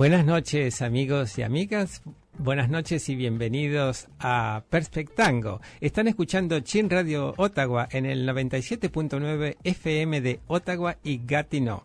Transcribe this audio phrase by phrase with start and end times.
[0.00, 2.00] Buenas noches amigos y amigas,
[2.38, 5.60] buenas noches y bienvenidos a Perspectango.
[5.78, 11.82] Están escuchando Chin Radio Ottawa en el 97.9 FM de Ottawa y Gatineau.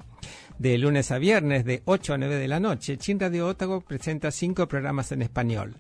[0.57, 4.31] De lunes a viernes de 8 a 9 de la noche, Chin Radio Ottawa presenta
[4.31, 5.75] cinco programas en español.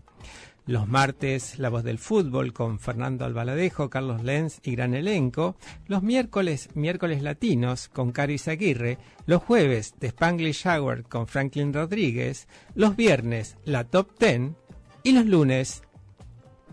[0.67, 5.55] Los martes, La Voz del Fútbol con Fernando Albaladejo, Carlos Lenz y gran elenco.
[5.87, 8.97] Los miércoles, Miércoles Latinos con Cari Aguirre.
[9.27, 12.47] Los jueves, The Spanglish Hour con Franklin Rodríguez.
[12.73, 14.55] Los viernes, La Top Ten.
[15.03, 15.83] Y los lunes,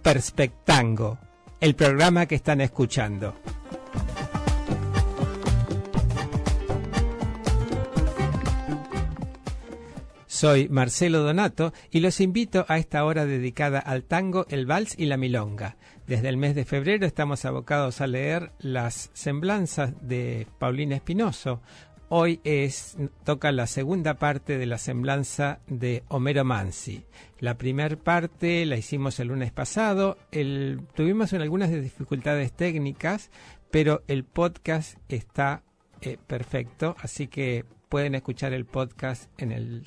[0.02, 1.18] Perspectango,
[1.60, 3.34] el programa que están escuchando.
[10.42, 15.06] Soy Marcelo Donato y los invito a esta hora dedicada al tango, el vals y
[15.06, 15.76] la milonga.
[16.08, 21.62] Desde el mes de febrero estamos abocados a leer las semblanzas de Paulina Espinoso.
[22.08, 27.04] Hoy es, toca la segunda parte de la semblanza de Homero Mansi.
[27.38, 30.18] La primera parte la hicimos el lunes pasado.
[30.96, 33.30] Tuvimos algunas dificultades técnicas,
[33.70, 35.62] pero el podcast está
[36.00, 39.86] eh, perfecto, así que pueden escuchar el podcast en el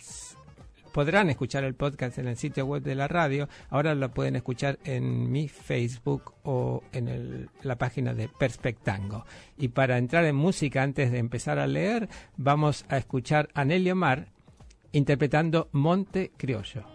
[0.95, 3.49] podrán escuchar el podcast en el sitio web de la radio.
[3.69, 9.25] Ahora lo pueden escuchar en mi Facebook o en la página de Perspectango.
[9.57, 12.07] Y para entrar en música antes de empezar a leer,
[12.37, 14.29] vamos a escuchar a Nelly Omar
[14.93, 16.94] interpretando Monte Criollo.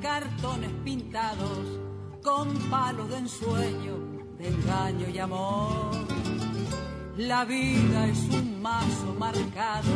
[0.00, 1.80] Cartones pintados
[2.22, 3.96] con palos de ensueño,
[4.38, 5.90] de engaño y amor.
[7.16, 9.94] La vida es un mazo marcado,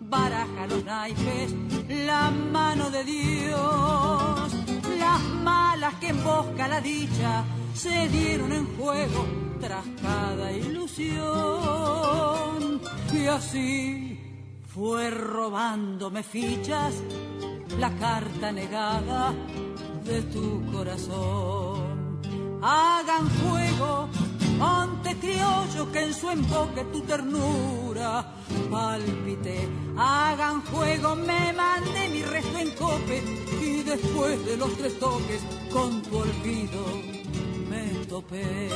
[0.00, 1.54] baraja los naipes,
[1.88, 4.54] la mano de Dios.
[4.98, 9.26] Las malas que embosca la dicha se dieron en juego
[9.60, 11.26] tras cada ilusión.
[13.12, 14.20] Y así
[14.66, 17.02] fue robándome fichas
[17.78, 19.34] la carta negada
[20.04, 22.20] de tu corazón.
[22.62, 24.08] Hagan fuego,
[24.58, 28.34] monte criollo, que en su emboque tu ternura
[28.70, 29.68] palpite.
[29.96, 33.22] Hagan fuego, me mande mi resto en cope
[33.60, 36.84] y después de los tres toques con tu olvido
[37.68, 38.68] me topé.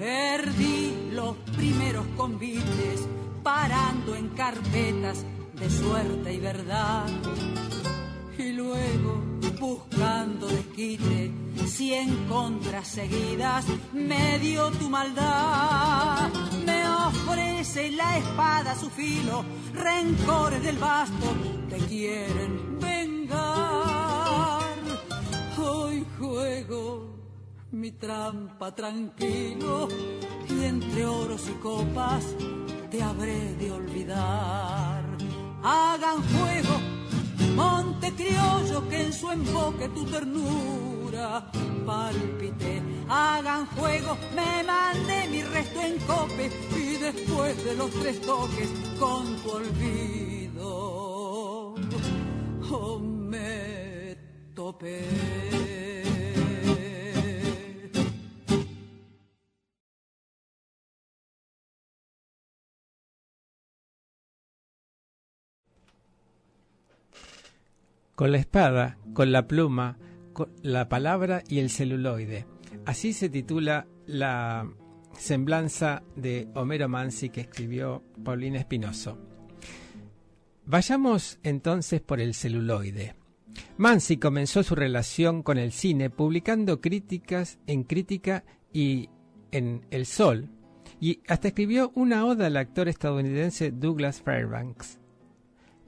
[0.00, 3.06] Perdí los primeros convites
[3.42, 7.06] parando en carpetas de suerte y verdad.
[8.38, 9.22] Y luego
[9.60, 11.30] buscando desquite,
[11.66, 16.30] cien contras seguidas me dio tu maldad.
[16.64, 19.44] Me ofrece la espada su filo,
[19.74, 21.26] rencores del basto
[21.68, 24.62] te quieren vengar.
[25.58, 27.19] Hoy juego
[27.72, 29.88] mi trampa tranquilo
[30.48, 32.24] y entre oros y copas
[32.90, 35.04] te habré de olvidar.
[35.62, 36.80] Hagan fuego,
[37.54, 41.50] monte criollo, que en su emboque tu ternura
[41.86, 42.82] palpite.
[43.08, 49.36] Hagan fuego, me mande mi resto en cope y después de los tres toques con
[49.42, 50.30] tu olvido
[52.70, 54.16] oh, me
[54.54, 55.69] topé.
[68.20, 69.96] Con la espada, con la pluma,
[70.34, 72.44] con la palabra y el celuloide.
[72.84, 74.70] Así se titula la
[75.16, 79.16] semblanza de Homero Mansi que escribió Paulina Espinoso.
[80.66, 83.14] Vayamos entonces por el celuloide.
[83.78, 89.08] Mansi comenzó su relación con el cine publicando críticas en Crítica y
[89.50, 90.50] en El Sol,
[91.00, 95.00] y hasta escribió una oda al actor estadounidense Douglas Fairbanks.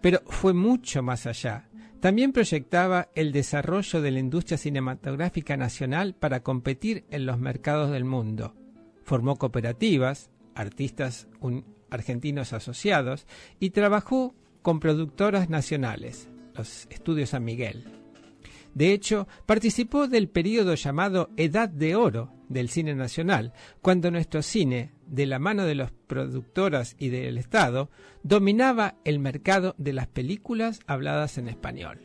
[0.01, 1.69] Pero fue mucho más allá.
[2.03, 8.05] También proyectaba el desarrollo de la industria cinematográfica nacional para competir en los mercados del
[8.05, 8.57] mundo.
[9.05, 11.29] Formó cooperativas, artistas
[11.91, 13.29] argentinos asociados
[13.61, 18.02] y trabajó con productoras nacionales, los estudios San Miguel.
[18.75, 24.93] De hecho, participó del periodo llamado Edad de Oro del cine nacional, cuando nuestro cine,
[25.07, 27.91] de la mano de las productoras y del Estado,
[28.23, 32.01] dominaba el mercado de las películas habladas en español.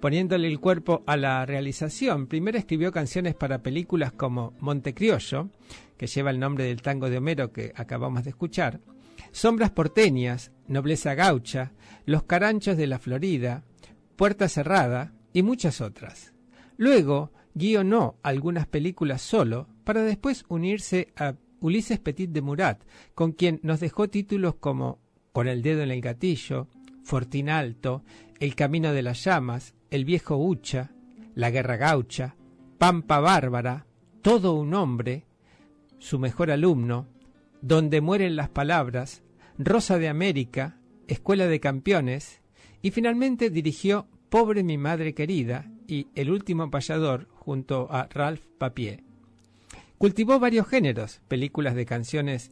[0.00, 5.50] Poniéndole el cuerpo a la realización, primero escribió canciones para películas como Montecriollo,
[5.96, 8.80] que lleva el nombre del tango de Homero que acabamos de escuchar,
[9.32, 11.72] Sombras porteñas, Nobleza gaucha,
[12.04, 13.64] Los caranchos de la Florida,
[14.16, 16.32] Puerta cerrada y muchas otras.
[16.78, 22.82] Luego guionó algunas películas solo para después unirse a Ulises Petit de Murat,
[23.14, 24.98] con quien nos dejó títulos como
[25.34, 26.68] Con el dedo en el gatillo,
[27.04, 28.02] Fortinalto,
[28.40, 30.92] El camino de las llamas, El viejo Ucha,
[31.34, 32.34] La guerra gaucha,
[32.78, 33.84] Pampa bárbara,
[34.22, 35.26] Todo un hombre,
[35.98, 37.08] Su mejor alumno,
[37.60, 39.22] Donde mueren las palabras,
[39.58, 42.40] Rosa de América, Escuela de Campeones,
[42.80, 49.04] y finalmente dirigió Pobre mi madre querida y El último payador junto a Ralph Papier.
[49.98, 52.50] Cultivó varios géneros, películas de canciones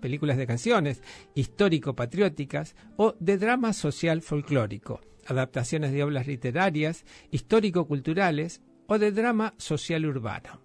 [0.00, 1.02] películas de canciones
[1.34, 10.06] histórico-patrióticas o de drama social folclórico, adaptaciones de obras literarias, histórico-culturales o de drama social
[10.06, 10.60] urbano.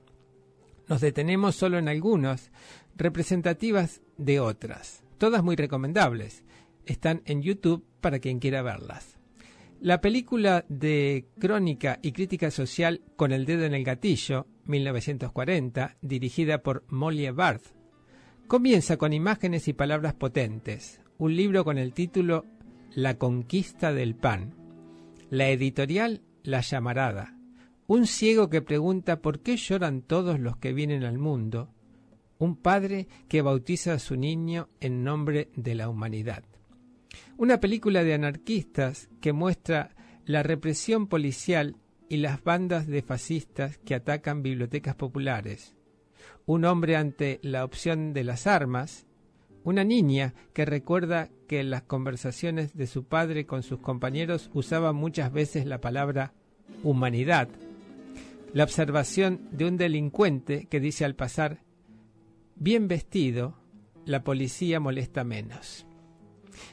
[0.88, 2.52] Nos detenemos solo en algunos,
[2.96, 6.44] representativas de otras, todas muy recomendables.
[6.86, 9.23] Están en YouTube para quien quiera verlas.
[9.84, 16.60] La película de crónica y crítica social Con el dedo en el gatillo, 1940, dirigida
[16.60, 17.76] por Molly Barth,
[18.48, 22.46] comienza con imágenes y palabras potentes, un libro con el título
[22.96, 24.54] La conquista del pan.
[25.30, 27.38] La editorial La llamarada,
[27.86, 31.74] un ciego que pregunta por qué lloran todos los que vienen al mundo,
[32.38, 36.46] un padre que bautiza a su niño en nombre de la humanidad.
[37.38, 39.96] Una película de anarquistas que muestra
[40.26, 41.78] la represión policial
[42.08, 45.76] y las bandas de fascistas que atacan bibliotecas populares.
[46.46, 49.08] Un hombre ante la opción de las armas.
[49.64, 54.94] Una niña que recuerda que en las conversaciones de su padre con sus compañeros usaba
[54.94, 56.34] muchas veces la palabra
[56.84, 57.48] humanidad.
[58.54, 61.64] La observación de un delincuente que dice al pasar,
[62.56, 63.58] bien vestido,
[64.06, 65.88] la policía molesta menos.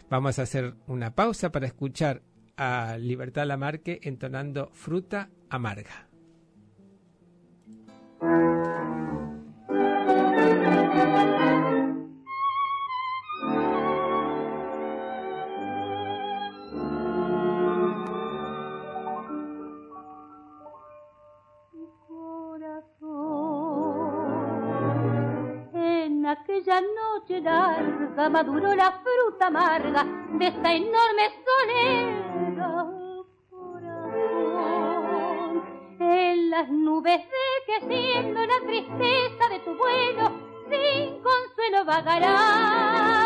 [0.09, 2.23] Vamos a hacer una pausa para escuchar
[2.56, 6.11] a Libertad Lamarque entonando Fruta Amarga.
[27.20, 30.05] Noche larga maduró la fruta amarga
[30.38, 32.87] de esta enorme soledad.
[35.99, 40.32] En las nubes de que siendo la tristeza de tu vuelo,
[40.70, 43.19] sin consuelo vagará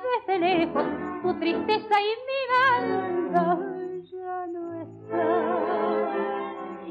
[0.00, 0.84] desde lejos
[1.22, 2.40] tu tristeza y mi
[2.78, 3.58] alma
[4.10, 5.26] ya no está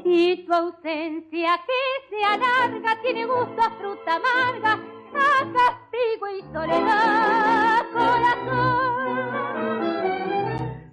[0.04, 4.72] Y tu ausencia que se alarga tiene gusto a fruta amarga,
[5.14, 9.28] a castigo y soledad, corazón.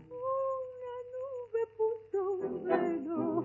[0.10, 3.44] Una nube puso un velo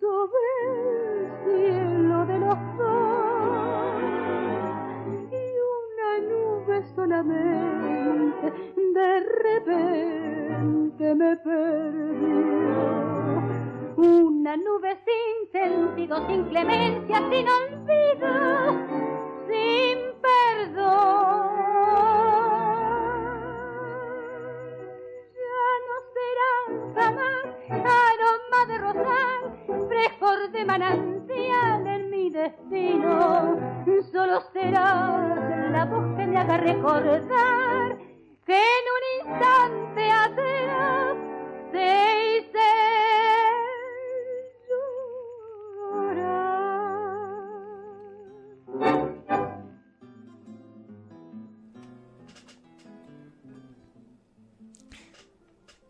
[0.00, 3.08] sobre el cielo de los dos
[7.84, 7.87] y
[8.94, 12.78] de repente me perdió.
[13.96, 18.30] Una nube sin sentido, sin clemencia, sin olvido,
[19.48, 21.48] sin perdón.
[25.34, 26.50] Ya no será
[26.94, 29.40] jamás aroma de rosal,
[29.88, 33.58] frescor de manantial en mi destino.
[34.12, 37.87] Solo será la voz que me haga recordar
[38.54, 40.58] en un instante atrás.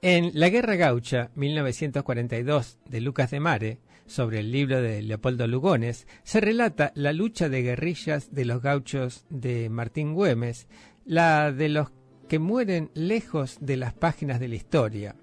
[0.01, 6.07] En La Guerra Gaucha, 1942, de Lucas de Mare, sobre el libro de Leopoldo Lugones,
[6.23, 10.67] se relata la lucha de guerrillas de los gauchos de Martín Güemes,
[11.05, 11.91] la de los
[12.29, 15.17] que mueren lejos de las páginas de la historia.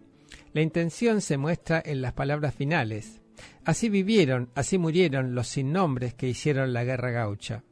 [0.53, 3.21] La intención se muestra en las palabras finales.
[3.63, 7.63] Así vivieron, así murieron los sin nombres que hicieron la guerra gaucha.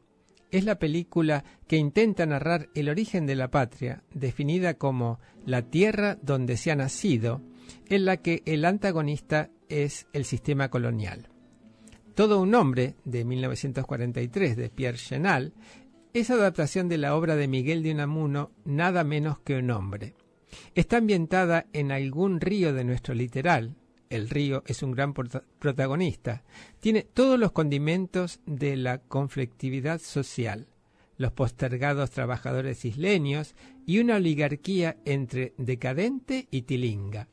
[0.52, 6.18] Es la película que intenta narrar el origen de la patria, definida como la tierra
[6.22, 7.42] donde se ha nacido,
[7.90, 11.30] en la que el antagonista es el sistema colonial.
[12.16, 15.54] Todo un hombre, de 1943, de Pierre Chenal,
[16.14, 20.14] es adaptación de la obra de Miguel de Unamuno, Nada menos que un hombre.
[20.76, 23.76] Está ambientada en algún río de nuestro literal.
[24.10, 26.44] El río es un gran prota- protagonista.
[26.80, 30.68] Tiene todos los condimentos de la conflictividad social,
[31.18, 33.56] los postergados trabajadores isleños
[33.88, 37.28] y una oligarquía entre decadente y tilinga.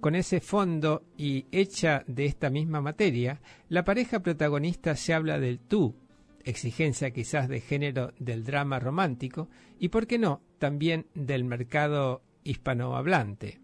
[0.00, 5.58] Con ese fondo y hecha de esta misma materia, la pareja protagonista se habla del
[5.58, 5.94] tú,
[6.44, 13.60] exigencia quizás de género del drama romántico y, por qué no, también del mercado hispanohablante.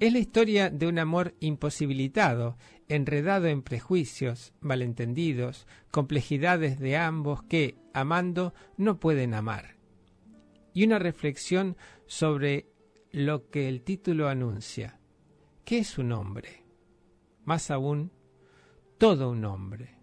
[0.00, 2.56] Es la historia de un amor imposibilitado,
[2.88, 9.76] enredado en prejuicios, malentendidos, complejidades de ambos que, amando, no pueden amar.
[10.72, 12.66] Y una reflexión sobre
[13.12, 14.98] lo que el título anuncia.
[15.64, 16.64] ¿Qué es un hombre?
[17.44, 18.10] Más aún,
[18.96, 19.99] todo un hombre.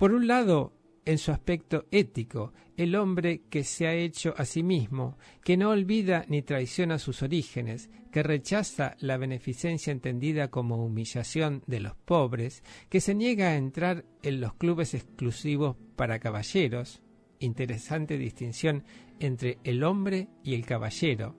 [0.00, 0.72] Por un lado,
[1.04, 5.68] en su aspecto ético, el hombre que se ha hecho a sí mismo, que no
[5.68, 12.64] olvida ni traiciona sus orígenes, que rechaza la beneficencia entendida como humillación de los pobres,
[12.88, 17.02] que se niega a entrar en los clubes exclusivos para caballeros,
[17.38, 18.84] interesante distinción
[19.18, 21.36] entre el hombre y el caballero,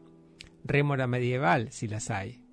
[0.64, 2.44] rémora medieval si las hay.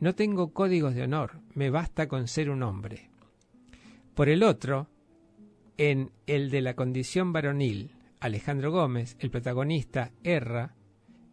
[0.00, 3.11] No tengo códigos de honor, me basta con ser un hombre.
[4.14, 4.88] Por el otro,
[5.78, 10.74] en el de la condición varonil, Alejandro Gómez, el protagonista, erra,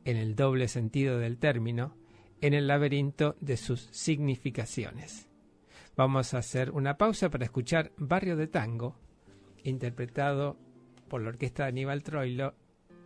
[0.06, 1.96] en el doble sentido del término,
[2.42, 5.30] en el laberinto de sus significaciones.
[5.98, 8.96] Vamos a hacer una pausa para escuchar Barrio de Tango,
[9.64, 10.56] interpretado
[11.10, 12.54] por la orquesta de Aníbal Troilo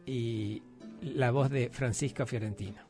[0.06, 0.62] y
[1.02, 2.84] la voz de Francisco Fiorentino.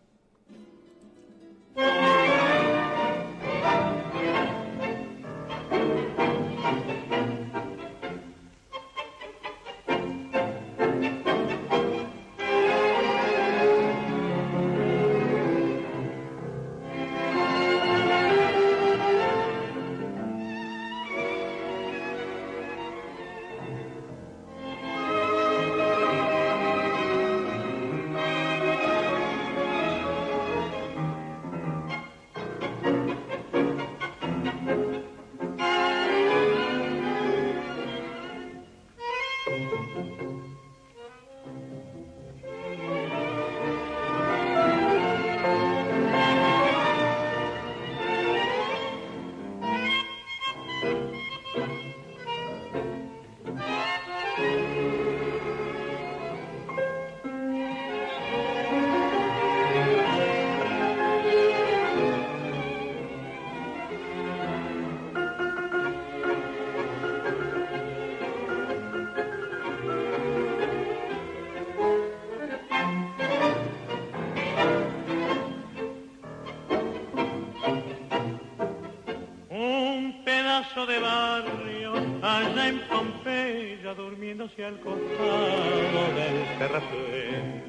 [84.44, 87.64] Durmiéndose al costado del terraplén.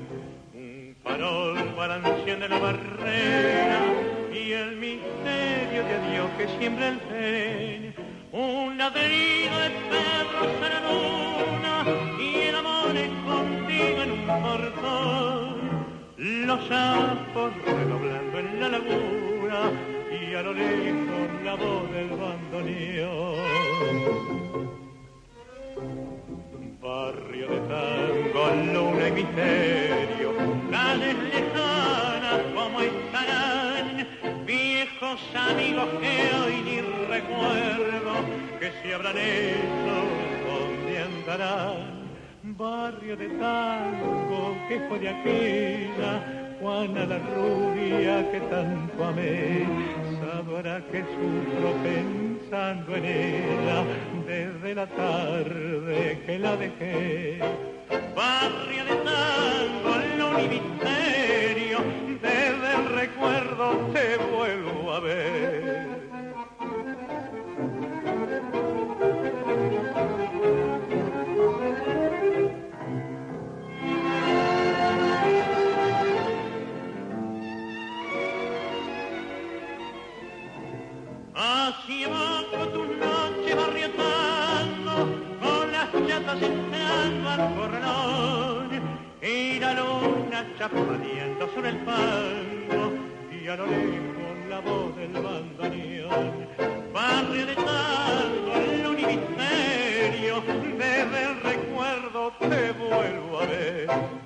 [0.54, 3.80] Un farol balanceando en la barrera
[4.32, 7.94] y el misterio de Dios que siembra el tren.
[8.32, 11.74] Un ladrido de perros en la luna
[12.18, 15.54] y el amor escondido en un portón.
[16.16, 19.70] Los sapos redoblando en la laguna
[20.10, 23.34] y a lo lejos la voz del bandoneón.
[38.64, 39.96] Que si habrán hecho,
[40.48, 42.04] donde andarán.
[42.56, 46.12] Barrio de tango que fue de aquella
[46.60, 49.66] Juana la rubia que tanto amé,
[50.20, 53.84] sabrá que sufro pensando en ella
[54.26, 57.40] desde la tarde que la dejé.
[58.16, 61.78] Barrio de tango, no ni misterio,
[62.22, 65.93] desde el recuerdo te vuelvo a ver.
[86.42, 87.54] Entrando al
[89.22, 92.92] y la luna chapadeando sobre el fango,
[93.32, 96.46] y a lo lejos la voz del bandoneón.
[96.92, 98.52] Barrio de tango,
[98.84, 100.42] luna y misterio,
[100.78, 104.23] desde el recuerdo te vuelvo a ver.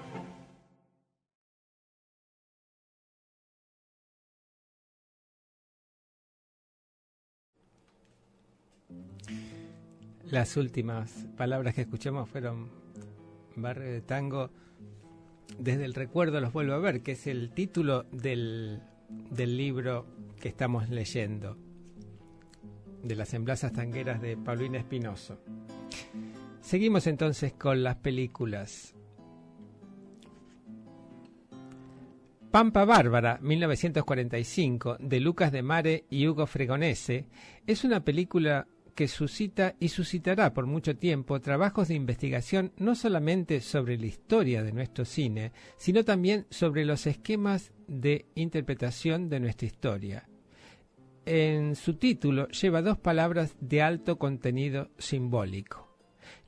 [10.31, 12.69] Las últimas palabras que escuchamos fueron
[13.57, 14.51] Barrio de Tango.
[15.59, 18.83] Desde el recuerdo los vuelvo a ver, que es el título del,
[19.31, 20.05] del libro
[20.38, 21.57] que estamos leyendo,
[23.03, 25.41] de las semblanzas tangueras de Paulina Espinoso.
[26.61, 28.95] Seguimos entonces con las películas.
[32.51, 37.29] Pampa Bárbara, 1945, de Lucas de Mare y Hugo Fregonese,
[37.67, 38.67] es una película
[38.99, 44.65] que suscita y suscitará por mucho tiempo trabajos de investigación no solamente sobre la historia
[44.65, 50.29] de nuestro cine, sino también sobre los esquemas de interpretación de nuestra historia.
[51.27, 55.97] En su título lleva dos palabras de alto contenido simbólico.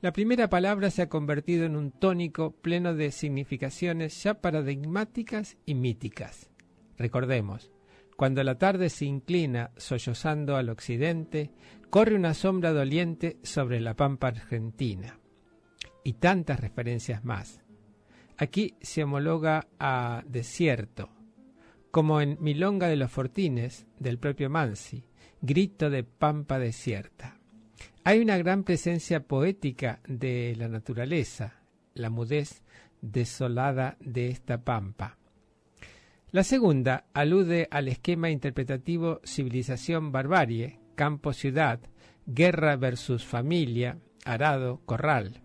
[0.01, 5.75] La primera palabra se ha convertido en un tónico pleno de significaciones ya paradigmáticas y
[5.75, 6.51] míticas.
[6.97, 7.71] Recordemos,
[8.21, 11.49] cuando la tarde se inclina sollozando al occidente,
[11.89, 15.19] corre una sombra doliente sobre la pampa argentina.
[16.03, 17.63] Y tantas referencias más.
[18.37, 21.09] Aquí se homologa a desierto,
[21.89, 25.03] como en Milonga de los Fortines, del propio Mansi,
[25.41, 27.39] grito de pampa desierta.
[28.03, 31.63] Hay una gran presencia poética de la naturaleza,
[31.95, 32.61] la mudez
[33.01, 35.17] desolada de esta pampa.
[36.31, 41.81] La segunda alude al esquema interpretativo civilización-barbarie, campo-ciudad,
[42.25, 45.41] guerra versus familia, arado, corral.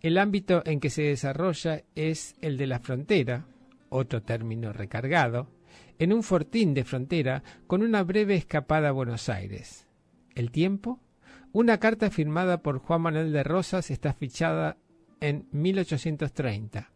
[0.00, 3.46] El ámbito en que se desarrolla es el de la frontera,
[3.88, 5.48] otro término recargado,
[6.00, 9.86] en un fortín de frontera con una breve escapada a Buenos Aires.
[10.34, 10.98] ¿El tiempo?
[11.52, 14.76] Una carta firmada por Juan Manuel de Rosas está fichada
[15.20, 16.95] en 1830.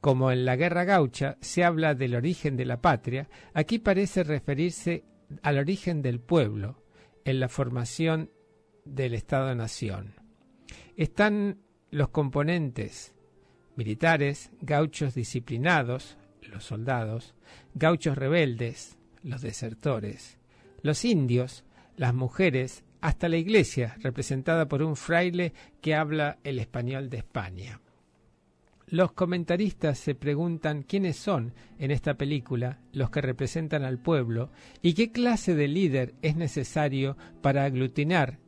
[0.00, 5.04] Como en la Guerra Gaucha se habla del origen de la patria, aquí parece referirse
[5.42, 6.82] al origen del pueblo,
[7.24, 8.30] en la formación
[8.84, 10.14] del Estado-Nación.
[10.96, 11.58] Están
[11.90, 13.14] los componentes
[13.74, 17.34] militares, gauchos disciplinados, los soldados,
[17.74, 20.38] gauchos rebeldes, los desertores,
[20.82, 21.64] los indios,
[21.96, 27.80] las mujeres, hasta la iglesia, representada por un fraile que habla el español de España.
[28.88, 34.94] Los comentaristas se preguntan quiénes son en esta película los que representan al pueblo y
[34.94, 38.38] qué clase de líder es necesario para aglutinar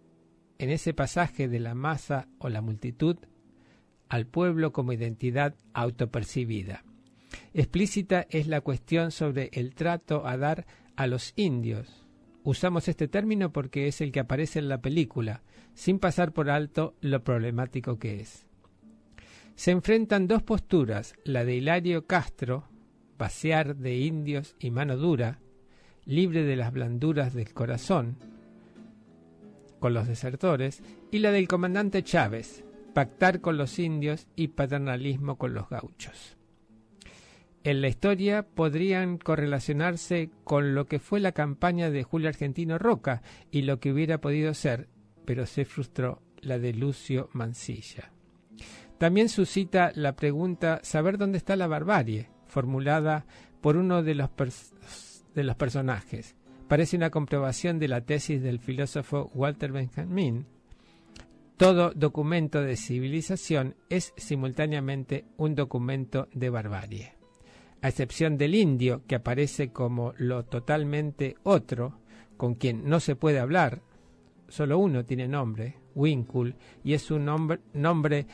[0.59, 3.16] en ese pasaje de la masa o la multitud
[4.09, 6.85] al pueblo como identidad autopercibida.
[7.53, 12.07] Explícita es la cuestión sobre el trato a dar a los indios.
[12.44, 15.42] Usamos este término porque es el que aparece en la película,
[15.74, 18.47] sin pasar por alto lo problemático que es
[19.59, 22.68] se enfrentan dos posturas, la de Hilario Castro,
[23.16, 25.40] pasear de indios y mano dura,
[26.05, 28.18] libre de las blanduras del corazón,
[29.81, 32.62] con los desertores, y la del comandante Chávez,
[32.94, 36.37] pactar con los indios y paternalismo con los gauchos.
[37.64, 43.23] En la historia podrían correlacionarse con lo que fue la campaña de Julio Argentino Roca
[43.51, 44.88] y lo que hubiera podido ser,
[45.25, 48.12] pero se frustró, la de Lucio Mansilla.
[48.98, 53.26] También suscita la pregunta saber dónde está la barbarie, formulada
[53.61, 54.30] por uno de los,
[55.34, 56.34] de los personajes.
[56.66, 60.46] Parece una comprobación de la tesis del filósofo Walter Benjamin.
[61.56, 67.12] Todo documento de civilización es simultáneamente un documento de barbarie.
[67.80, 72.00] A excepción del indio, que aparece como lo totalmente otro,
[72.37, 73.80] con quien no se puede hablar,
[74.48, 78.26] solo uno tiene nombre, Winkle, y es un nombre, nombre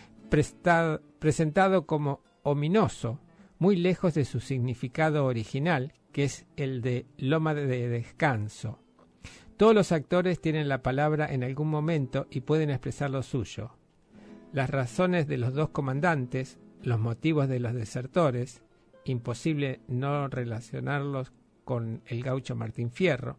[1.18, 3.20] presentado como ominoso,
[3.59, 8.79] muy lejos de su significado original, que es el de loma de descanso.
[9.57, 13.77] Todos los actores tienen la palabra en algún momento y pueden expresar lo suyo.
[14.53, 18.62] Las razones de los dos comandantes, los motivos de los desertores,
[19.05, 21.33] imposible no relacionarlos
[21.64, 23.37] con el gaucho Martín Fierro,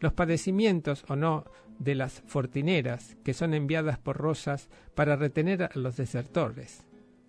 [0.00, 1.44] los padecimientos o no
[1.78, 6.86] de las fortineras que son enviadas por Rosas para retener a los desertores,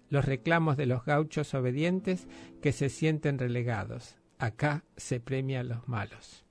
[0.09, 2.27] los reclamos de los gauchos obedientes
[2.61, 4.15] que se sienten relegados.
[4.37, 6.45] Acá se premia a los malos.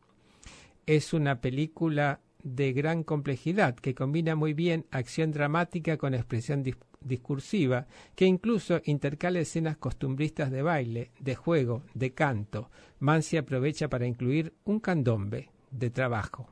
[0.87, 6.63] Es una película de gran complejidad que combina muy bien acción dramática con expresión
[7.01, 12.71] discursiva, que incluso intercala escenas costumbristas de baile, de juego, de canto.
[13.01, 16.49] Mansi aprovecha para incluir un candombe de trabajo.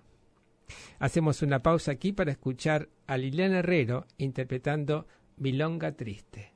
[0.99, 6.56] Hacemos una pausa aquí para escuchar a Liliana Herrero interpretando Milonga Triste.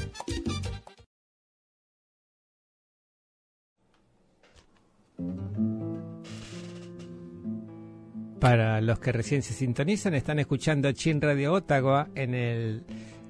[8.41, 12.83] Para los que recién se sintonizan, están escuchando Chin Radio Ottawa en el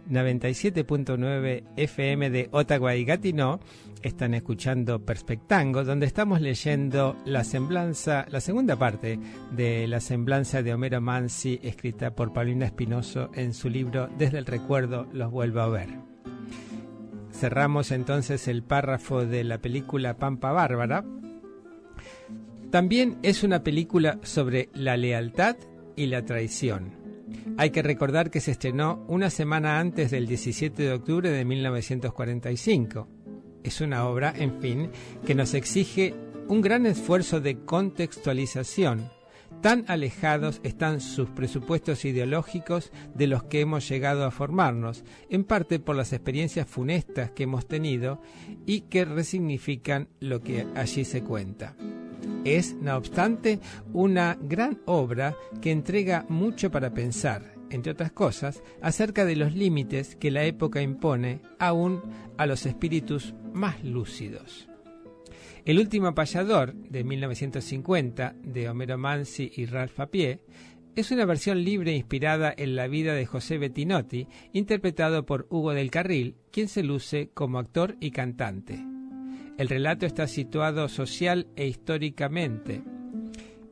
[0.10, 3.60] 97.9 FM de Ottawa y Gatineau.
[4.02, 9.20] Están escuchando Perspectango, donde estamos leyendo la semblanza, la segunda parte
[9.52, 14.46] de la semblanza de Homero Mansi, escrita por Paulina Espinoso en su libro Desde el
[14.46, 15.90] recuerdo los vuelvo a ver.
[17.34, 21.04] Cerramos entonces el párrafo de la película Pampa Bárbara,
[22.72, 25.58] también es una película sobre la lealtad
[25.98, 26.94] y la traición.
[27.58, 33.08] Hay que recordar que se estrenó una semana antes del 17 de octubre de 1945.
[33.64, 34.90] Es una obra, en fin,
[35.26, 36.16] que nos exige
[36.48, 39.10] un gran esfuerzo de contextualización.
[39.62, 45.80] Tan alejados están sus presupuestos ideológicos de los que hemos llegado a formarnos, en parte
[45.80, 48.22] por las experiencias funestas que hemos tenido
[48.66, 51.76] y que resignifican lo que allí se cuenta.
[52.44, 53.60] Es, no obstante,
[53.94, 60.16] una gran obra que entrega mucho para pensar, entre otras cosas, acerca de los límites
[60.16, 62.02] que la época impone aún
[62.38, 64.68] a los espíritus más lúcidos.
[65.64, 70.42] El último payador, de 1950, de Homero Mansi y Ralph Papier,
[70.96, 75.92] es una versión libre inspirada en la vida de José Bettinotti, interpretado por Hugo del
[75.92, 78.91] Carril, quien se luce como actor y cantante.
[79.58, 82.84] El relato está situado social e históricamente.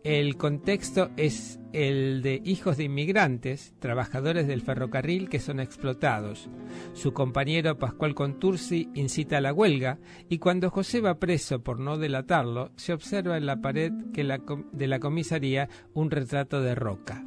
[0.03, 6.49] El contexto es el de hijos de inmigrantes, trabajadores del ferrocarril que son explotados.
[6.93, 11.97] Su compañero Pascual Contursi incita a la huelga y cuando José va preso por no
[11.97, 17.25] delatarlo, se observa en la pared de la comisaría un retrato de Roca.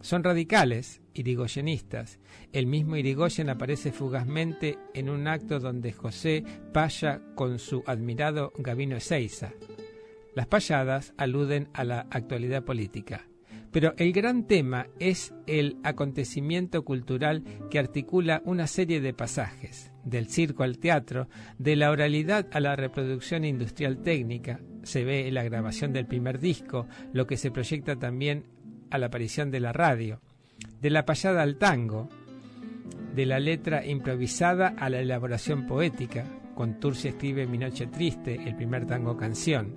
[0.00, 2.18] Son radicales, irigoyenistas.
[2.52, 8.96] El mismo Irigoyen aparece fugazmente en un acto donde José paya con su admirado Gabino
[8.96, 9.52] Ezeiza.
[10.34, 13.26] Las payadas aluden a la actualidad política.
[13.72, 20.26] Pero el gran tema es el acontecimiento cultural que articula una serie de pasajes, del
[20.26, 25.44] circo al teatro, de la oralidad a la reproducción industrial técnica, se ve en la
[25.44, 28.46] grabación del primer disco, lo que se proyecta también
[28.90, 30.20] a la aparición de la radio,
[30.80, 32.08] de la payada al tango,
[33.14, 36.24] de la letra improvisada a la elaboración poética.
[36.54, 39.74] Contursi escribe Mi Noche Triste, el primer tango canción.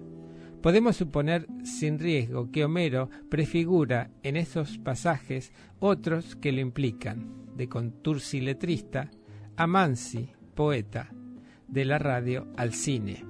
[0.61, 7.67] Podemos suponer sin riesgo que Homero prefigura en esos pasajes otros que lo implican, de
[7.67, 9.11] Contursi letrista
[9.57, 11.11] a Mansi, poeta,
[11.67, 13.25] de la radio al cine.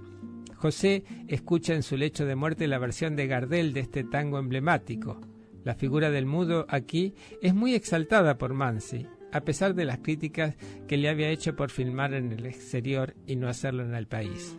[0.56, 5.20] José escucha en su lecho de muerte la versión de Gardel de este tango emblemático.
[5.64, 10.56] La figura del mudo aquí es muy exaltada por Mansi, a pesar de las críticas
[10.88, 14.58] que le había hecho por filmar en el exterior y no hacerlo en el país.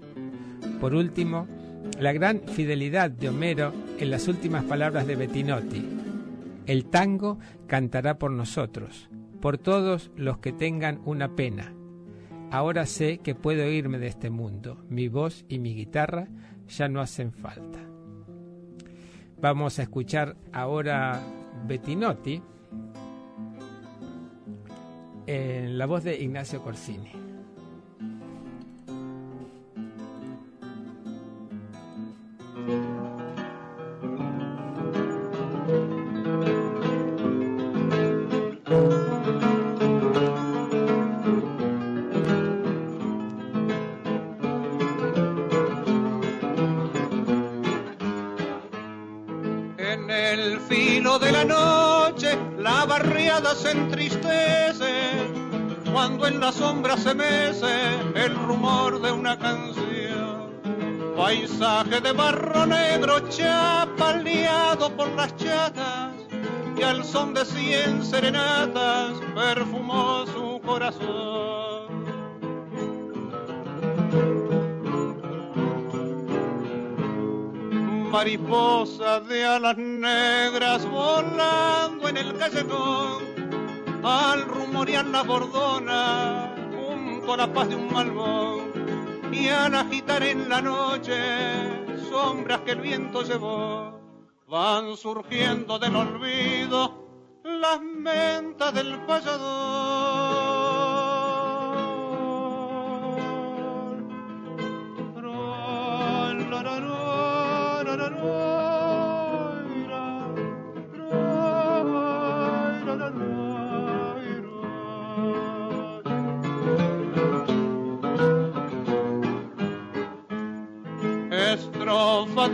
[0.81, 1.47] Por último,
[2.01, 5.85] la gran fidelidad de Homero en las últimas palabras de Bettinotti.
[6.67, 11.75] El tango cantará por nosotros, por todos los que tengan una pena.
[12.51, 14.85] Ahora sé que puedo irme de este mundo.
[14.89, 16.29] Mi voz y mi guitarra
[16.67, 17.94] ya no hacen falta.
[19.45, 21.21] Vamos a escuchar ahora
[21.67, 22.41] Bettinotti
[25.27, 27.24] en la voz de Ignacio Corsini.
[57.05, 60.55] Se mece el rumor de una canción.
[61.15, 66.15] Paisaje de barro negro chapaleado por las chatas
[66.79, 71.75] y al son de cien serenatas perfumó su corazón.
[78.15, 83.25] mariposa de alas negras volando en el callejón,
[84.05, 86.44] al rumorear la bordona
[87.37, 88.73] la paz de un malvón,
[89.33, 91.17] y al agitar en la noche
[92.11, 94.01] sombras que el viento llevó,
[94.47, 97.09] van surgiendo del olvido
[97.43, 100.44] las mentas del payador.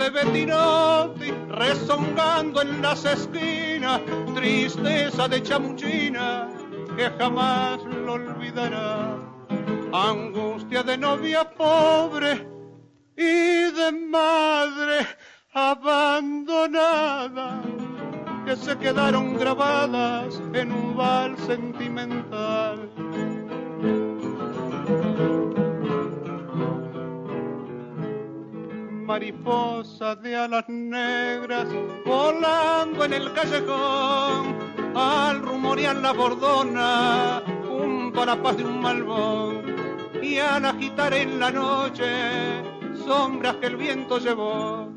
[0.01, 4.01] De Bettinotti rezongando en las esquinas,
[4.35, 6.49] tristeza de chamuchina
[6.97, 9.19] que jamás lo olvidará.
[9.93, 12.49] Angustia de novia pobre
[13.15, 15.07] y de madre
[15.53, 17.61] abandonada
[18.47, 22.89] que se quedaron grabadas en un val sentimental.
[29.11, 31.67] Mariposa de alas negras
[32.07, 34.57] volando en el callejón.
[34.95, 39.65] Al rumorear la bordona junto a la paz de un malvón.
[40.23, 42.63] Y al agitar en la noche
[43.05, 44.89] sombras que el viento llevó.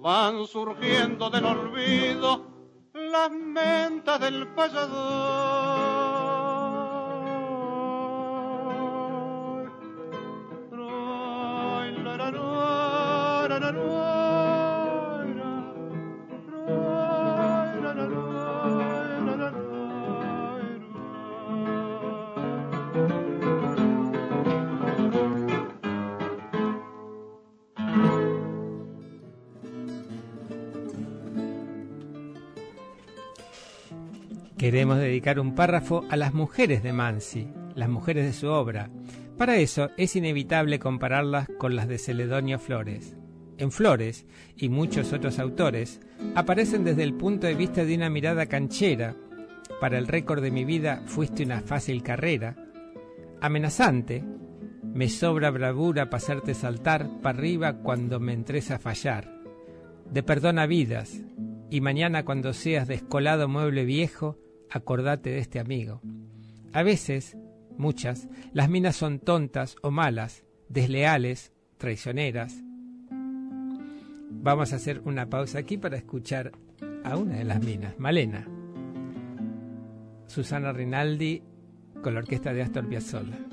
[0.00, 2.44] Van surgiendo del olvido
[2.92, 5.61] las mentas del payador.
[34.62, 38.90] Queremos dedicar un párrafo a las mujeres de Mansi, las mujeres de su obra.
[39.36, 43.16] Para eso es inevitable compararlas con las de Celedonio Flores.
[43.58, 44.24] En Flores
[44.56, 46.00] y muchos otros autores
[46.36, 49.16] aparecen desde el punto de vista de una mirada canchera.
[49.80, 52.54] Para el récord de mi vida fuiste una fácil carrera.
[53.40, 54.22] Amenazante,
[54.94, 59.28] me sobra bravura para hacerte saltar para arriba cuando me entres a fallar.
[60.08, 61.20] De perdona vidas,
[61.68, 64.38] y mañana cuando seas descolado mueble viejo,
[64.72, 66.00] acordate de este amigo.
[66.72, 67.36] A veces,
[67.76, 72.62] muchas, las minas son tontas o malas, desleales, traicioneras.
[74.30, 76.52] Vamos a hacer una pausa aquí para escuchar
[77.04, 78.48] a una de las minas, Malena.
[80.26, 81.42] Susana Rinaldi
[82.02, 83.51] con la orquesta de Astor Piazzolla.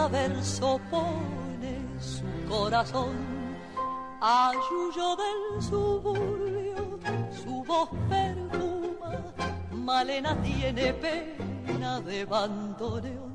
[0.00, 3.16] Cada verso pone su corazón.
[4.20, 6.98] Ayuyo del suburbio,
[7.30, 9.12] su voz perfuma,
[9.72, 13.30] Malena tiene pena de bandoneón.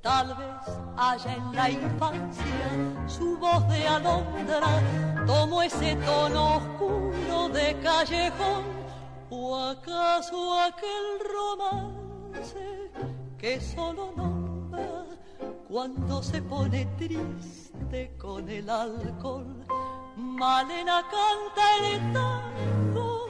[0.00, 2.44] Tal vez haya en la infancia
[3.06, 8.64] su voz de alondra, tomó ese tono oscuro de callejón,
[9.28, 12.90] o acaso aquel romance
[13.38, 15.09] que solo nombra
[15.70, 19.64] cuando se pone triste con el alcohol.
[20.16, 23.26] Malena canta el tango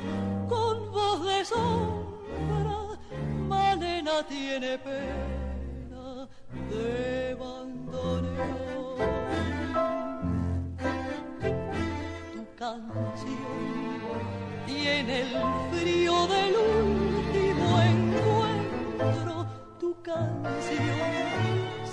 [0.48, 2.98] con voz de sombra,
[3.46, 6.28] Malena tiene pena
[6.70, 8.96] de bandoneón.
[12.32, 13.70] Tu canción
[14.66, 15.28] en el
[15.72, 19.46] frío del último encuentro
[19.78, 21.59] tu canción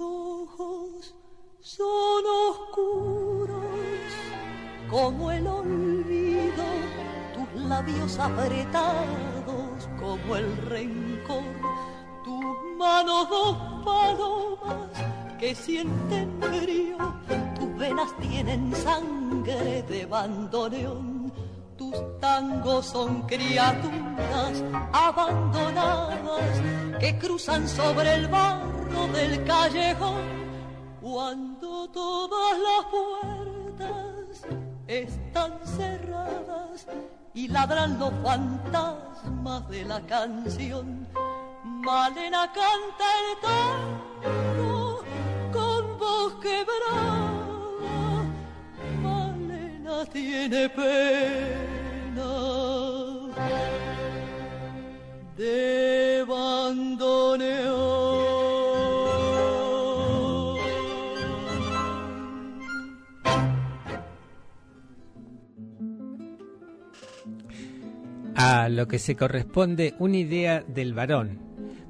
[0.00, 1.14] Ojos
[1.60, 3.60] son oscuros
[4.90, 6.64] como el olvido,
[7.34, 11.44] tus labios apretados como el rencor,
[12.24, 12.44] tus
[12.78, 14.90] manos dos palomas
[15.38, 16.96] que sienten frío,
[17.58, 21.32] tus venas tienen sangre de bandoneón.
[21.76, 26.60] Tus tangos son criaturas abandonadas
[26.98, 30.22] que cruzan sobre el barro del callejón
[31.00, 34.46] cuando todas las puertas
[34.86, 36.86] están cerradas
[37.32, 41.06] y ladran los fantasmas de la canción.
[41.64, 43.38] Malena canta el
[44.22, 45.04] tango
[45.52, 47.30] con voz quebrada.
[49.02, 52.00] Malena tiene pena
[55.36, 57.19] de bandoneón.
[68.52, 71.38] A lo que se corresponde una idea del varón,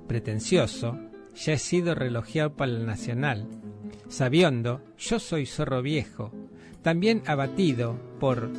[0.06, 0.98] pretencioso,
[1.34, 3.48] ya he sido relojeado para el nacional.
[4.10, 6.32] Sabiondo, yo soy zorro viejo,
[6.82, 8.50] también abatido por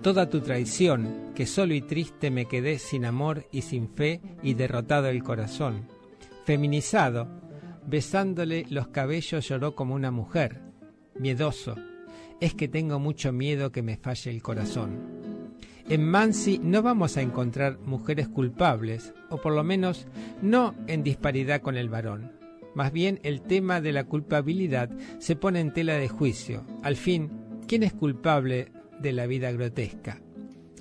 [0.00, 4.54] toda tu traición, que solo y triste me quedé sin amor y sin fe y
[4.54, 5.86] derrotado el corazón.
[6.46, 7.28] Feminizado,
[7.86, 10.62] besándole los cabellos lloró como una mujer.
[11.14, 11.76] Miedoso,
[12.40, 15.19] es que tengo mucho miedo que me falle el corazón.
[15.90, 20.06] En Mansi no vamos a encontrar mujeres culpables, o por lo menos
[20.40, 22.30] no en disparidad con el varón.
[22.76, 24.88] Más bien el tema de la culpabilidad
[25.18, 26.64] se pone en tela de juicio.
[26.84, 27.28] Al fin,
[27.66, 28.70] ¿quién es culpable
[29.00, 30.22] de la vida grotesca?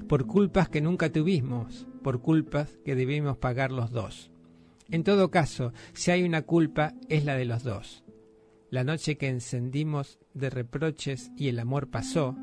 [0.07, 4.29] Por culpas que nunca tuvimos, por culpas que debimos pagar los dos.
[4.91, 8.03] En todo caso, si hay una culpa, es la de los dos.
[8.69, 12.37] La noche que encendimos de reproches y el amor pasó,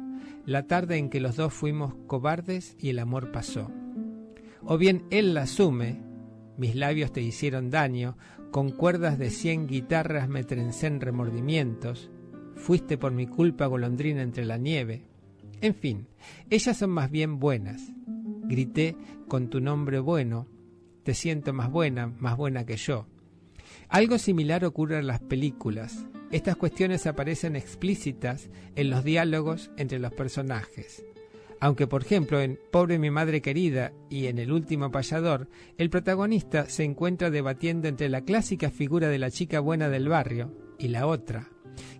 [0.47, 3.71] la tarde en que los dos fuimos cobardes y el amor pasó.
[4.63, 6.01] O bien él la asume,
[6.57, 8.17] mis labios te hicieron daño,
[8.53, 12.11] con cuerdas de cien guitarras me trencé en remordimientos,
[12.55, 15.09] fuiste por mi culpa golondrina entre la nieve.
[15.61, 16.07] En fin,
[16.49, 17.93] ellas son más bien buenas.
[18.45, 18.97] Grité
[19.29, 20.47] con tu nombre bueno,
[21.03, 23.07] te siento más buena, más buena que yo.
[23.89, 26.07] Algo similar ocurre en las películas.
[26.31, 31.05] Estas cuestiones aparecen explícitas en los diálogos entre los personajes.
[31.61, 35.49] Aunque, por ejemplo, en Pobre mi madre querida y en El último payador,
[35.79, 40.53] el protagonista se encuentra debatiendo entre la clásica figura de la chica buena del barrio
[40.79, 41.49] y la otra,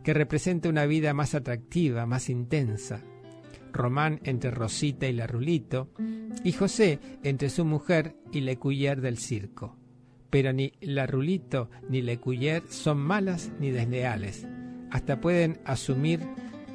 [0.03, 3.03] que representa una vida más atractiva, más intensa.
[3.73, 5.91] Román entre Rosita y la Rulito,
[6.45, 9.77] y José entre su mujer y Lecuyer del circo.
[10.31, 14.47] Pero ni la Rulito ni Lecuyer son malas ni desleales,
[14.91, 16.21] hasta pueden asumir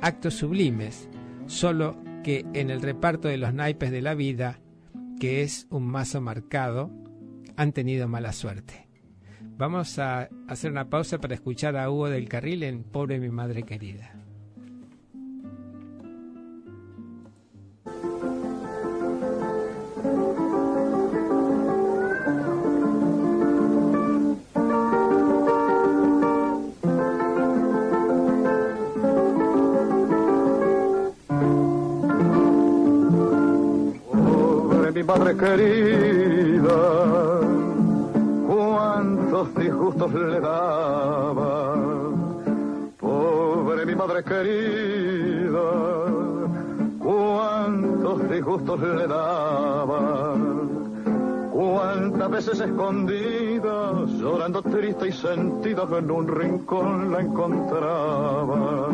[0.01, 1.09] actos sublimes,
[1.47, 4.59] solo que en el reparto de los naipes de la vida,
[5.19, 6.91] que es un mazo marcado,
[7.55, 8.87] han tenido mala suerte.
[9.57, 13.63] Vamos a hacer una pausa para escuchar a Hugo del Carril en Pobre mi madre
[13.63, 14.10] querida.
[35.01, 36.79] Mi madre querida,
[38.47, 41.75] cuántos disgustos le daba.
[42.99, 45.69] Pobre mi madre querida,
[46.99, 50.35] cuántos disgustos le daba.
[51.51, 58.87] Cuántas veces escondida, llorando triste y sentida, en un rincón la encontraba.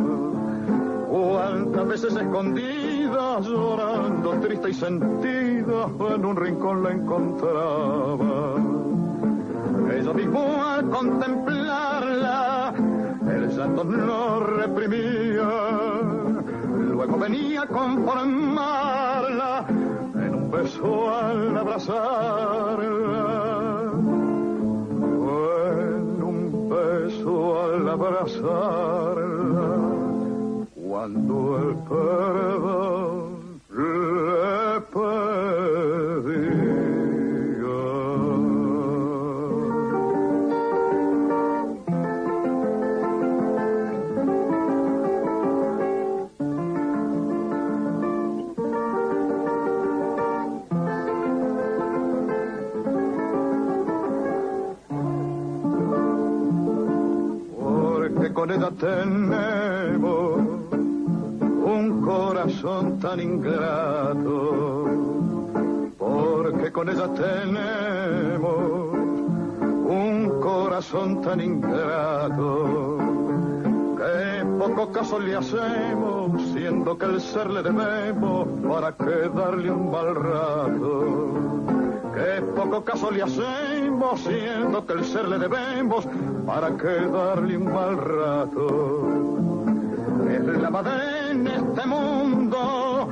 [1.09, 2.66] Cuántas veces escondida,
[3.41, 8.55] llorando triste y sentida, en un rincón la encontraba.
[9.93, 12.73] Ella mismo al contemplarla,
[13.27, 15.49] el llanto no reprimía.
[16.77, 23.17] Luego venía a conformarla en un beso al abrazarla.
[25.79, 29.67] En un beso al abrazarla,
[31.07, 33.61] cuando el perdón
[58.19, 58.69] le con ella
[63.17, 64.85] tan ingrato,
[65.97, 68.93] porque con ella tenemos
[69.89, 72.97] un corazón tan ingrato,
[73.97, 79.91] que poco caso le hacemos, siendo que el ser le debemos para que darle un
[79.91, 81.33] mal rato.
[82.13, 86.07] Que poco caso le hacemos, siendo que el ser le debemos
[86.45, 89.37] para que darle un mal rato
[90.29, 93.06] es la madre en este mundo,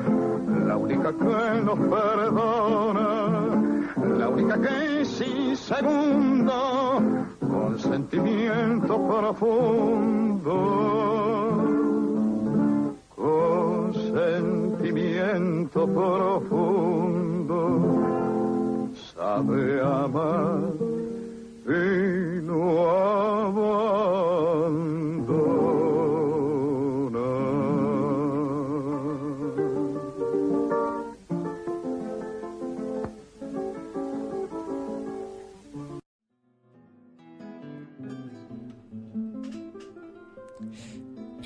[0.86, 3.08] única que nos perdona,
[4.20, 7.02] la única que sin segundo,
[7.40, 10.54] con sentimiento profundo,
[13.16, 17.58] con sentimiento profundo,
[19.16, 20.60] sabe amar
[21.66, 23.85] y no abandona.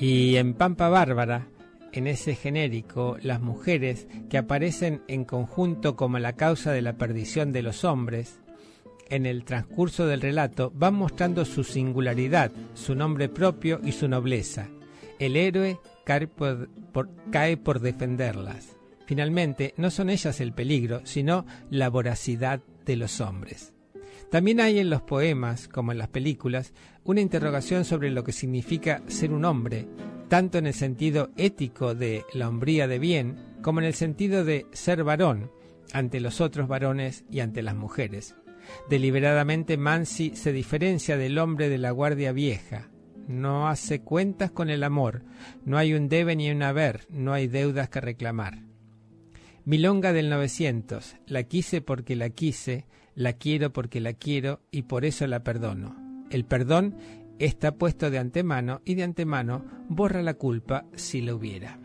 [0.00, 1.46] Y en Pampa Bárbara,
[1.92, 7.52] en ese genérico, las mujeres que aparecen en conjunto como la causa de la perdición
[7.52, 8.40] de los hombres,
[9.10, 14.68] en el transcurso del relato van mostrando su singularidad, su nombre propio y su nobleza.
[15.18, 16.70] El héroe cae por,
[17.30, 18.76] cae por defenderlas.
[19.04, 23.74] Finalmente, no son ellas el peligro, sino la voracidad de los hombres.
[24.30, 26.72] También hay en los poemas, como en las películas,
[27.10, 29.88] una interrogación sobre lo que significa ser un hombre,
[30.28, 34.66] tanto en el sentido ético de la hombría de bien, como en el sentido de
[34.72, 35.50] ser varón
[35.92, 38.36] ante los otros varones y ante las mujeres.
[38.88, 42.90] Deliberadamente Mansi se diferencia del hombre de la guardia vieja.
[43.26, 45.24] No hace cuentas con el amor,
[45.64, 48.62] no hay un debe ni un haber, no hay deudas que reclamar.
[49.64, 51.16] Milonga del 900.
[51.26, 52.86] La quise porque la quise,
[53.16, 55.99] la quiero porque la quiero y por eso la perdono.
[56.30, 56.94] El perdón
[57.40, 61.80] está puesto de antemano y de antemano borra la culpa si la hubiera.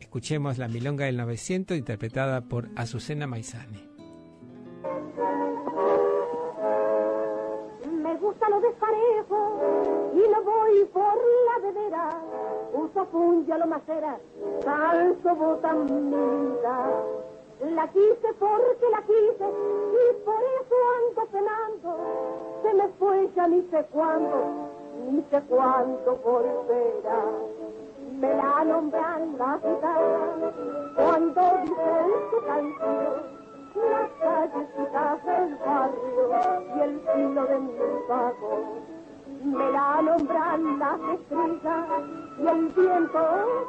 [0.00, 3.86] Escuchemos la Milonga del 900 interpretada por Azucena Maizani.
[8.02, 11.14] Me gusta lo desparejo y no voy por
[11.46, 12.22] la vedera.
[12.72, 14.18] Uso funja lo macera,
[14.64, 16.90] calzo botamita.
[17.60, 21.96] La quise porque la quise y por eso ando penando.
[22.62, 24.36] Se me fue ya ni sé cuándo,
[25.10, 27.24] ni sé cuándo volverá.
[28.20, 30.52] Me la nombran la guitarra
[30.94, 33.38] cuando dicen su canción
[33.78, 36.30] las callecitas del barrio
[36.76, 37.72] y el filo de mi
[38.08, 38.98] vagón.
[39.44, 41.86] Me la nombran las estrellas
[42.38, 43.18] y el viento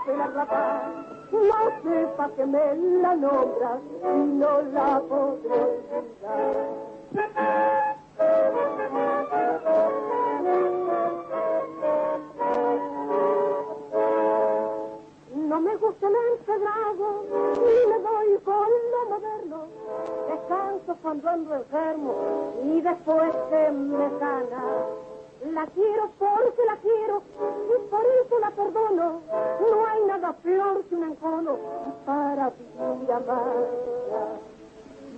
[0.05, 0.83] de la rapaz.
[1.31, 6.79] No sepa que me la nombra y no la podré olvidar.
[15.35, 17.23] No me gusta el encedrado,
[17.55, 19.67] ni me doy con lo moderno.
[20.29, 22.13] Descanso cuando ando enfermo
[22.63, 24.63] y después se me sana.
[25.45, 27.21] La quiero porque la quiero
[27.69, 29.21] y por eso la perdono.
[29.61, 31.57] No hay nada peor que un encono
[32.05, 33.69] para vivir amarga.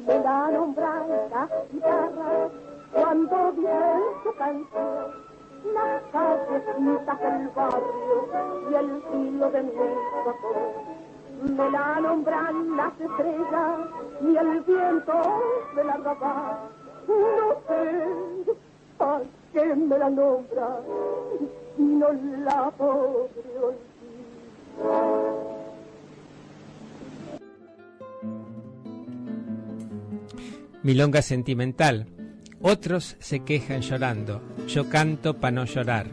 [0.06, 2.52] Me la nombran las guitarras
[2.94, 5.32] cuando dicen su canción
[5.74, 8.28] las callecitas del barrio
[8.70, 11.56] y el filo de mi corazón.
[11.56, 13.80] Me la nombran las estrellas
[14.22, 15.14] y el viento
[15.76, 16.58] de la rapaz.
[17.08, 18.56] No sé
[19.00, 19.22] a
[19.54, 20.80] qué me la nombra
[21.78, 22.08] y no
[22.46, 23.76] la olvidar.
[30.84, 32.08] Milonga sentimental,
[32.64, 36.08] Otros se quejan llorando, yo canto pa' no llorar.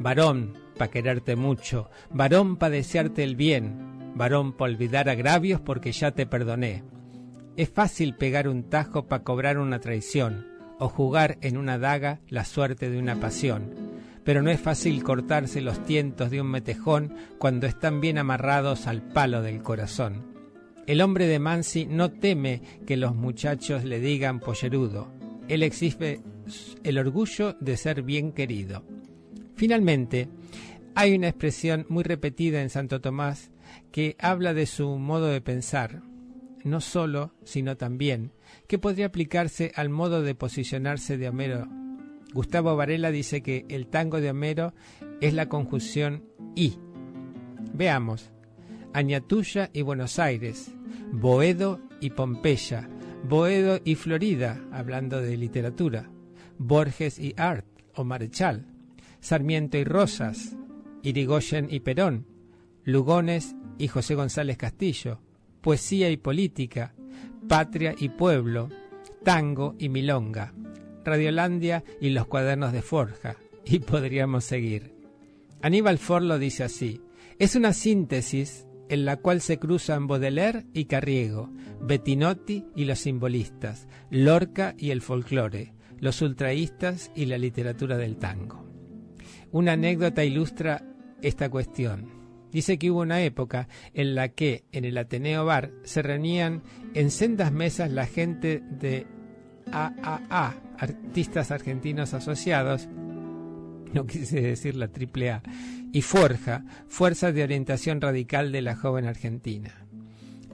[0.00, 6.10] Varón, pa' quererte mucho, varón pa' desearte el bien, varón pa' olvidar agravios porque ya
[6.10, 6.82] te perdoné.
[7.56, 12.44] Es fácil pegar un tajo pa' cobrar una traición, o jugar en una daga la
[12.44, 13.74] suerte de una pasión.
[14.24, 19.02] Pero no es fácil cortarse los tientos de un metejón cuando están bien amarrados al
[19.02, 20.34] palo del corazón.
[20.86, 25.12] El hombre de Mansi no teme que los muchachos le digan pollerudo.
[25.48, 26.20] Él exhibe
[26.84, 28.84] el orgullo de ser bien querido.
[29.56, 30.28] Finalmente,
[30.94, 33.50] hay una expresión muy repetida en Santo Tomás
[33.90, 36.02] que habla de su modo de pensar,
[36.64, 38.32] no solo, sino también,
[38.66, 41.68] que podría aplicarse al modo de posicionarse de Homero.
[42.32, 44.74] Gustavo Varela dice que el tango de Homero
[45.20, 46.74] es la conjunción y.
[47.72, 48.30] Veamos,
[48.92, 50.74] Añatuya y Buenos Aires,
[51.12, 52.88] Boedo y Pompeya,
[53.28, 56.10] Boedo y Florida, hablando de literatura,
[56.58, 58.66] Borges y Art o Marechal,
[59.20, 60.56] Sarmiento y Rosas,
[61.02, 62.26] Irigoyen y Perón,
[62.84, 65.20] Lugones y José González Castillo,
[65.60, 66.94] Poesía y Política,
[67.48, 68.68] Patria y Pueblo,
[69.22, 70.52] Tango y Milonga,
[71.04, 74.94] Radiolandia y los cuadernos de Forja, y podríamos seguir.
[75.62, 77.00] Aníbal Forlo dice así,
[77.38, 83.88] es una síntesis en la cual se cruzan Baudelaire y Carriego, Bettinotti y los simbolistas,
[84.10, 88.64] Lorca y el folclore, los ultraístas y la literatura del tango.
[89.50, 90.84] Una anécdota ilustra
[91.22, 92.15] esta cuestión.
[92.56, 96.62] Dice que hubo una época en la que en el Ateneo Bar se reunían
[96.94, 99.06] en sendas mesas la gente de
[99.70, 102.88] AAA, Artistas Argentinos Asociados,
[103.92, 105.42] no quise decir la triple A,
[105.92, 109.86] y Forja, Fuerza de Orientación Radical de la Joven Argentina.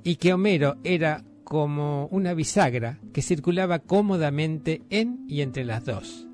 [0.03, 6.27] Y que Homero era como una bisagra que circulaba cómodamente en y entre las dos.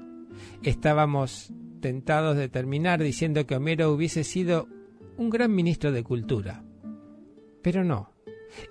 [0.62, 1.53] Estábamos
[1.83, 4.66] tentados de terminar diciendo que Homero hubiese sido
[5.19, 6.64] un gran ministro de Cultura.
[7.62, 8.12] Pero no,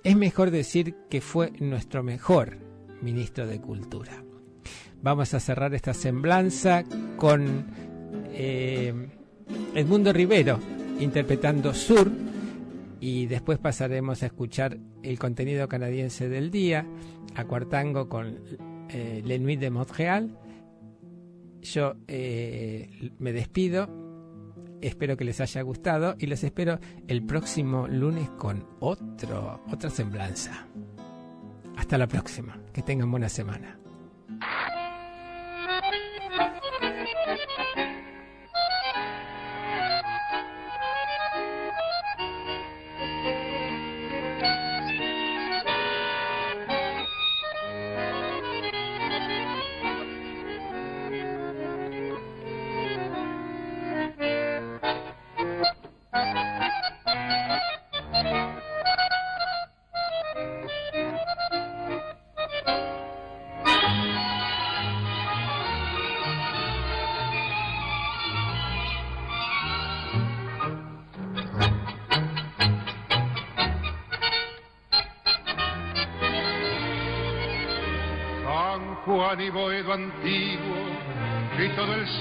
[0.02, 2.58] es mejor decir que fue nuestro mejor
[3.02, 4.24] ministro de Cultura.
[5.00, 6.84] Vamos a cerrar esta semblanza
[7.16, 7.66] con
[8.32, 8.92] eh,
[9.74, 10.58] Edmundo Rivero
[10.98, 12.10] interpretando Sur
[13.00, 16.84] y después pasaremos a escuchar el contenido canadiense del día,
[17.36, 18.36] a Cuartango con
[18.88, 20.36] eh, de Montréal.
[21.60, 24.07] Yo eh, me despido,
[24.80, 30.66] espero que les haya gustado y les espero el próximo lunes con otro, otra semblanza.
[31.76, 33.78] Hasta la próxima, que tengan buena semana.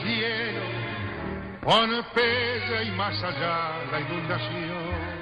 [0.03, 0.87] Cielo,
[1.67, 5.17] Pompeya y más allá la inundación.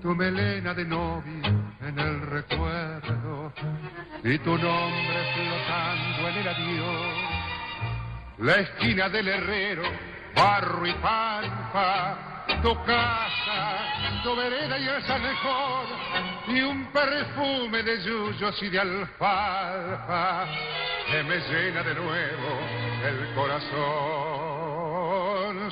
[0.00, 1.46] Tu melena de novio
[1.80, 3.52] en el recuerdo
[4.24, 7.16] y tu nombre flotando en el adiós.
[8.38, 9.82] La esquina del herrero,
[10.34, 15.86] barro y pampa, tu casa, tu vereda y el sanejón,
[16.48, 20.46] y un perfume de yuyos y de alfalfa
[21.12, 22.58] que me llena de nuevo
[23.06, 23.72] el corazón.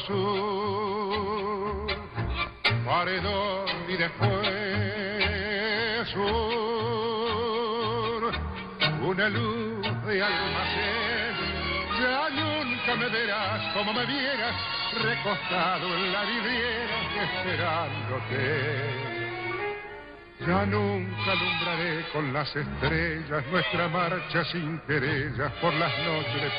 [0.07, 1.87] Sur,
[2.85, 4.49] paredón y después
[6.13, 7.41] sur,
[9.03, 11.37] una luz de almacén.
[12.01, 14.55] Ya nunca me verás como me vieras
[15.03, 19.10] recostado en la vidriera esperándote.
[20.47, 26.53] Ya nunca alumbraré con las estrellas nuestra marcha sin querellas por las noches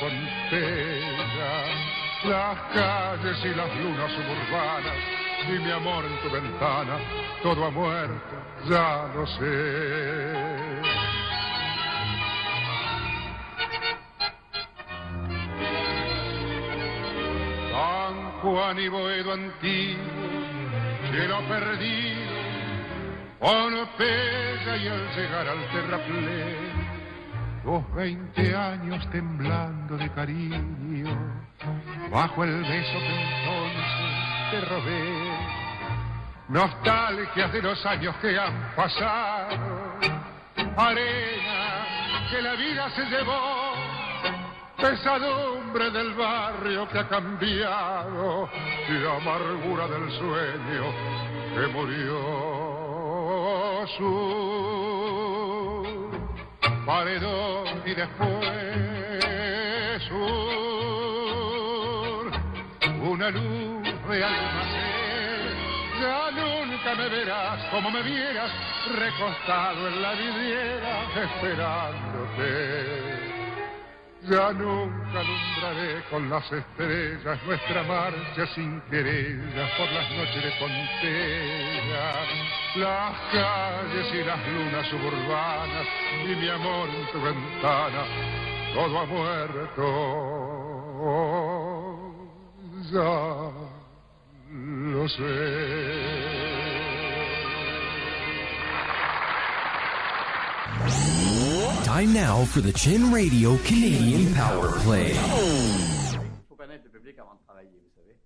[0.50, 1.02] de.
[2.24, 6.98] Las calles y las lunas suburbanas y mi amor en tu ventana,
[7.42, 8.36] todo ha muerto,
[8.68, 10.52] ya lo sé.
[17.72, 20.04] San Juan y Boedo antiguo,
[21.10, 22.11] cielo perdido,
[23.42, 26.72] Pompeya y al llegar al terraplén,
[27.64, 31.42] tus veinte años temblando de cariño,
[32.12, 35.38] bajo el beso que entonces te robé.
[36.50, 39.98] Nostalgias de los años que han pasado,
[40.76, 41.86] arena
[42.30, 43.72] que la vida se llevó,
[44.76, 48.48] pesadumbre del barrio que ha cambiado
[48.88, 50.92] y amargura del sueño
[51.56, 52.51] que murió.
[53.98, 54.06] Su
[56.86, 59.24] paredón y después
[60.08, 60.22] sur,
[63.02, 65.56] una luz de almacén.
[66.00, 68.52] Ya nunca me verás como me vieras
[68.96, 73.41] recostado en la vidriera esperándote.
[74.30, 82.14] Ya nunca alumbraré con las estrellas nuestra marcha sin querellas por las noches de Pontella,
[82.76, 85.86] las calles y las lunas suburbanas
[86.24, 88.04] y mi amor en tu ventana,
[88.74, 89.84] todo ha muerto.
[92.92, 93.50] Ya
[94.92, 96.32] lo sé.
[101.84, 105.10] Time now for the Chin Radio Canadian Power Play.
[105.10, 108.16] Il faut connaître le public avant de travailler, vous savez.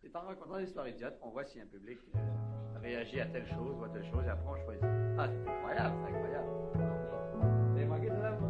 [0.00, 2.18] C'est en rencontrant des histoires idiotes qu'on voit si un public euh,
[2.80, 4.84] réagit à telle chose ou à telle chose, et après on choisit.
[5.18, 6.48] Ah, c'est incroyable, c'est incroyable.
[7.70, 8.46] Vous avez manqué vous?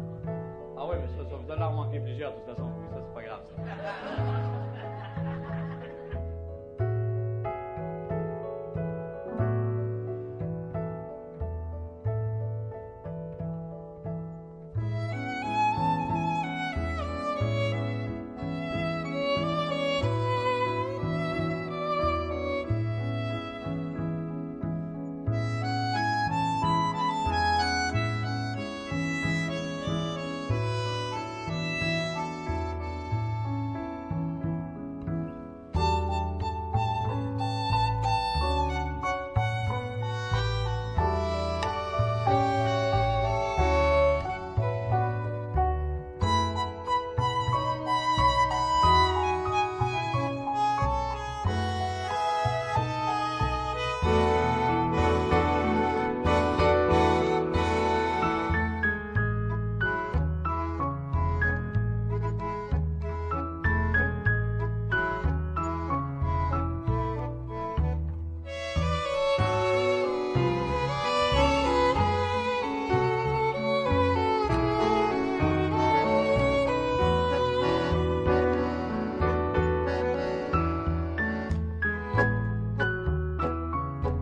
[0.77, 2.69] Ah ouais, mais ça, ça vous allez en manquer plusieurs, de toute façon.
[2.91, 3.43] Ça, c'est pas grave.